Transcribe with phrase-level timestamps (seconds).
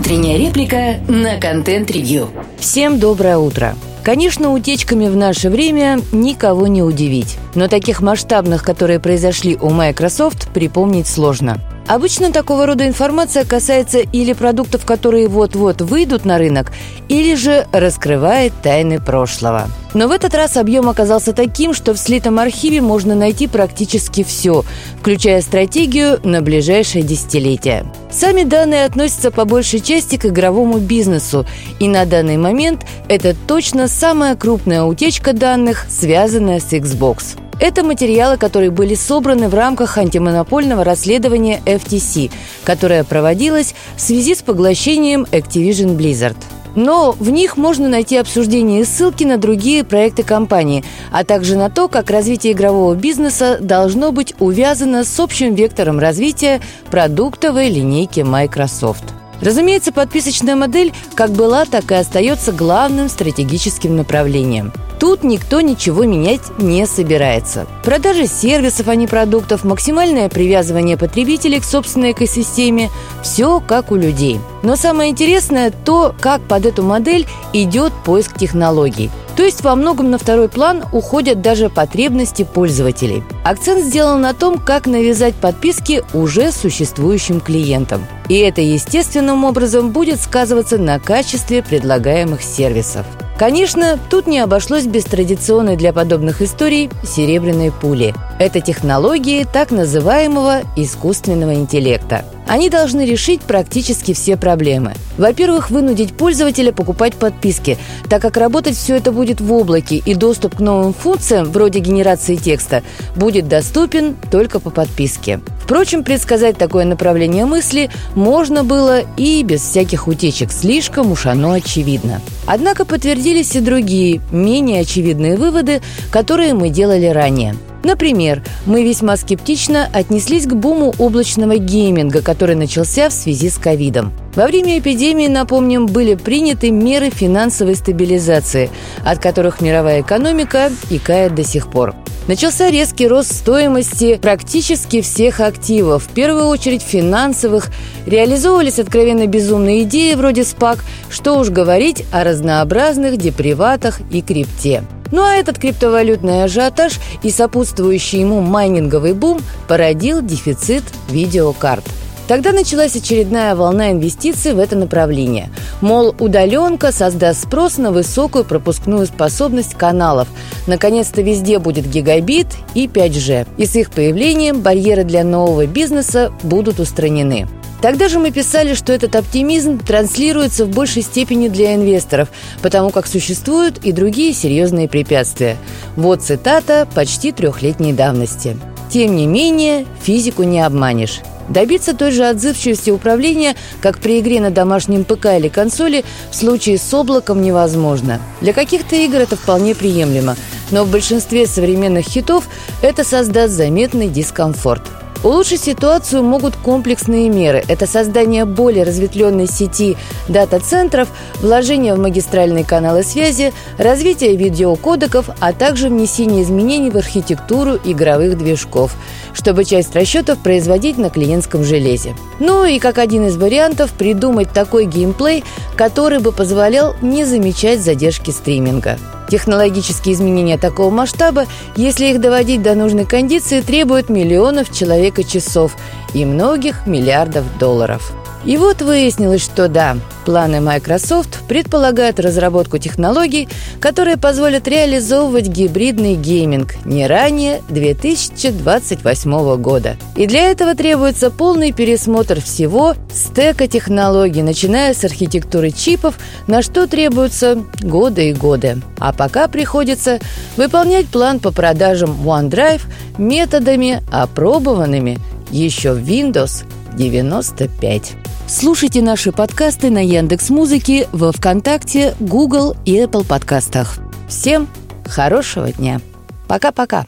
[0.00, 2.30] Утренняя реплика на контент-ревью.
[2.58, 3.74] Всем доброе утро.
[4.02, 7.36] Конечно, утечками в наше время никого не удивить.
[7.54, 11.60] Но таких масштабных, которые произошли у Microsoft, припомнить сложно.
[11.90, 16.70] Обычно такого рода информация касается или продуктов, которые вот-вот выйдут на рынок,
[17.08, 19.66] или же раскрывает тайны прошлого.
[19.92, 24.64] Но в этот раз объем оказался таким, что в слитом архиве можно найти практически все,
[25.00, 27.84] включая стратегию на ближайшее десятилетие.
[28.08, 31.44] Сами данные относятся по большей части к игровому бизнесу,
[31.80, 37.36] и на данный момент это точно самая крупная утечка данных, связанная с Xbox.
[37.60, 42.32] Это материалы, которые были собраны в рамках антимонопольного расследования FTC,
[42.64, 46.38] которое проводилось в связи с поглощением Activision Blizzard.
[46.74, 51.68] Но в них можно найти обсуждение и ссылки на другие проекты компании, а также на
[51.68, 59.04] то, как развитие игрового бизнеса должно быть увязано с общим вектором развития продуктовой линейки Microsoft.
[59.42, 64.72] Разумеется, подписочная модель как была, так и остается главным стратегическим направлением.
[65.00, 67.66] Тут никто ничего менять не собирается.
[67.82, 72.90] Продажи сервисов, а не продуктов, максимальное привязывание потребителей к собственной экосистеме–
[73.22, 74.38] все как у людей.
[74.62, 79.10] Но самое интересное то, как под эту модель идет поиск технологий.
[79.36, 83.22] То есть во многом на второй план уходят даже потребности пользователей.
[83.44, 88.06] Акцент сделан на том, как навязать подписки уже существующим клиентам.
[88.28, 93.06] И это естественным образом будет сказываться на качестве предлагаемых сервисов.
[93.38, 98.14] Конечно, тут не обошлось без традиционной для подобных историй серебряной пули.
[98.38, 102.26] Это технологии так называемого искусственного интеллекта.
[102.46, 104.94] Они должны решить практически все проблемы.
[105.18, 110.56] Во-первых, вынудить пользователя покупать подписки, так как работать все это будет в облаке, и доступ
[110.56, 112.82] к новым функциям, вроде генерации текста,
[113.14, 115.40] будет доступен только по подписке.
[115.62, 122.20] Впрочем, предсказать такое направление мысли можно было и без всяких утечек, слишком уж оно очевидно.
[122.46, 127.54] Однако подтвердились и другие, менее очевидные выводы, которые мы делали ранее.
[127.82, 134.12] Например, мы весьма скептично отнеслись к буму облачного гейминга, который начался в связи с ковидом.
[134.34, 138.70] Во время эпидемии, напомним, были приняты меры финансовой стабилизации,
[139.04, 141.94] от которых мировая экономика икает до сих пор.
[142.28, 147.70] Начался резкий рост стоимости практически всех активов, в первую очередь финансовых.
[148.06, 154.84] Реализовывались откровенно безумные идеи вроде СПАК, что уж говорить о разнообразных деприватах и крипте.
[155.10, 161.84] Ну а этот криптовалютный ажиотаж и сопутствующий ему майнинговый бум породил дефицит видеокарт–
[162.30, 165.50] Тогда началась очередная волна инвестиций в это направление.
[165.80, 170.28] Мол, удаленка создаст спрос на высокую пропускную способность каналов.
[170.68, 173.48] Наконец-то везде будет гигабит и 5G.
[173.56, 177.48] И с их появлением барьеры для нового бизнеса будут устранены.
[177.80, 182.28] Тогда же мы писали, что этот оптимизм транслируется в большей степени для инвесторов,
[182.60, 185.56] потому как существуют и другие серьезные препятствия.
[185.96, 188.56] Вот цитата почти трехлетней давности.
[188.90, 191.20] Тем не менее, физику не обманешь.
[191.48, 196.78] Добиться той же отзывчивости управления, как при игре на домашнем ПК или консоли, в случае
[196.78, 198.20] с облаком невозможно.
[198.40, 200.36] Для каких-то игр это вполне приемлемо,
[200.70, 202.44] но в большинстве современных хитов
[202.82, 204.82] это создаст заметный дискомфорт–
[205.22, 207.62] Улучшить ситуацию могут комплексные меры.
[207.68, 209.98] Это создание более разветвленной сети
[210.28, 211.08] дата-центров,
[211.42, 218.96] вложение в магистральные каналы связи, развитие видеокодеков, а также внесение изменений в архитектуру игровых движков,
[219.34, 222.14] чтобы часть расчетов производить на клиентском железе.
[222.38, 225.44] Ну и как один из вариантов придумать такой геймплей,
[225.76, 228.98] который бы позволял не замечать задержки стриминга.
[229.30, 231.46] Технологические изменения такого масштаба,
[231.76, 235.76] если их доводить до нужной кондиции, требуют миллионов человека-часов
[236.14, 238.12] и многих миллиардов долларов.
[238.44, 243.48] И вот выяснилось, что да, планы Microsoft предполагают разработку технологий,
[243.80, 249.96] которые позволят реализовывать гибридный гейминг не ранее 2028 года.
[250.16, 256.86] И для этого требуется полный пересмотр всего стека технологий, начиная с архитектуры чипов, на что
[256.86, 258.80] требуются годы и годы.
[258.98, 260.18] А пока приходится
[260.56, 262.82] выполнять план по продажам OneDrive
[263.18, 265.18] методами, опробованными
[265.50, 266.64] еще в Windows
[266.96, 268.19] 95.
[268.50, 273.98] Слушайте наши подкасты на Яндекс Музыке, во ВКонтакте, Google и Apple подкастах.
[274.28, 274.66] Всем
[275.06, 276.00] хорошего дня.
[276.48, 276.98] Пока-пока.